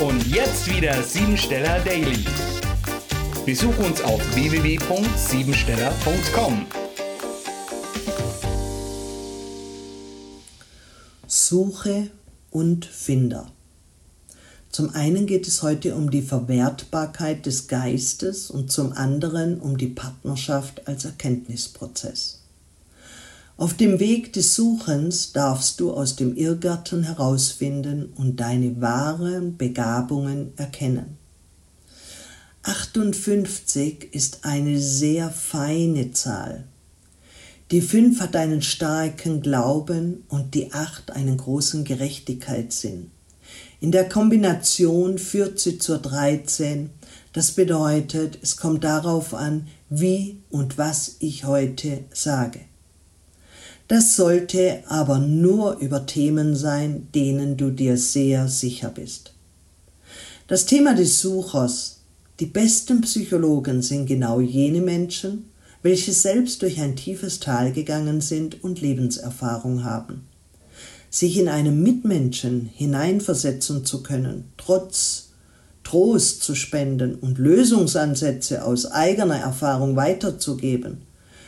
[0.00, 2.24] Und jetzt wieder Siebensteller Daily.
[3.46, 6.66] Besuch uns auf www.siebensteller.com.
[11.28, 12.10] Suche
[12.50, 13.46] und Finder.
[14.70, 19.86] Zum einen geht es heute um die Verwertbarkeit des Geistes und zum anderen um die
[19.86, 22.43] Partnerschaft als Erkenntnisprozess.
[23.56, 30.52] Auf dem Weg des Suchens darfst du aus dem Irrgarten herausfinden und deine wahren Begabungen
[30.56, 31.18] erkennen.
[32.64, 36.64] 58 ist eine sehr feine Zahl.
[37.70, 43.12] Die 5 hat einen starken Glauben und die 8 einen großen Gerechtigkeitssinn.
[43.80, 46.90] In der Kombination führt sie zur 13.
[47.32, 52.60] Das bedeutet, es kommt darauf an, wie und was ich heute sage.
[53.86, 59.34] Das sollte aber nur über Themen sein, denen du dir sehr sicher bist.
[60.46, 62.00] Das Thema des Suchers,
[62.40, 65.50] die besten Psychologen sind genau jene Menschen,
[65.82, 70.26] welche selbst durch ein tiefes Tal gegangen sind und Lebenserfahrung haben.
[71.10, 75.28] Sich in einem Mitmenschen hineinversetzen zu können, trotz
[75.84, 81.02] Trost zu spenden und Lösungsansätze aus eigener Erfahrung weiterzugeben,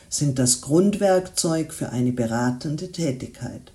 [0.09, 3.73] sind das Grundwerkzeug für eine beratende Tätigkeit.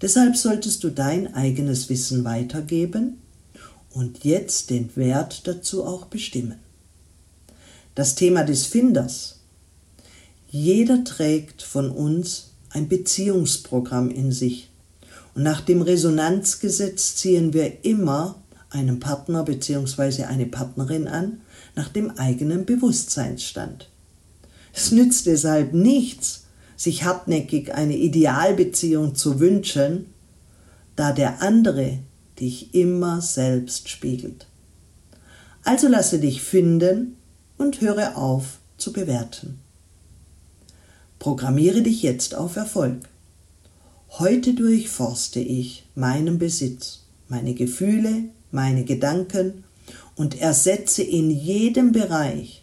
[0.00, 3.18] Deshalb solltest du dein eigenes Wissen weitergeben
[3.90, 6.58] und jetzt den Wert dazu auch bestimmen.
[7.94, 9.40] Das Thema des Finders.
[10.50, 14.70] Jeder trägt von uns ein Beziehungsprogramm in sich.
[15.34, 18.36] Und nach dem Resonanzgesetz ziehen wir immer
[18.70, 20.24] einen Partner bzw.
[20.24, 21.40] eine Partnerin an
[21.74, 23.88] nach dem eigenen Bewusstseinsstand.
[24.78, 26.44] Es nützt deshalb nichts,
[26.76, 30.06] sich hartnäckig eine Idealbeziehung zu wünschen,
[30.94, 31.98] da der andere
[32.38, 34.46] dich immer selbst spiegelt.
[35.64, 37.16] Also lasse dich finden
[37.56, 39.58] und höre auf zu bewerten.
[41.18, 43.00] Programmiere dich jetzt auf Erfolg.
[44.10, 49.64] Heute durchforste ich meinen Besitz, meine Gefühle, meine Gedanken
[50.14, 52.62] und ersetze in jedem Bereich